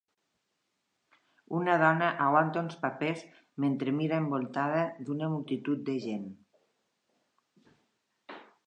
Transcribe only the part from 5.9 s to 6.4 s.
de gent.